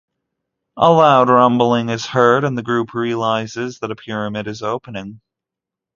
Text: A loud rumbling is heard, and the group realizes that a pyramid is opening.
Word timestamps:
A 0.77 0.91
loud 0.91 1.29
rumbling 1.29 1.89
is 1.89 2.07
heard, 2.07 2.43
and 2.43 2.57
the 2.57 2.63
group 2.63 2.95
realizes 2.95 3.77
that 3.81 3.91
a 3.91 3.95
pyramid 3.95 4.47
is 4.47 4.63
opening. 4.63 5.21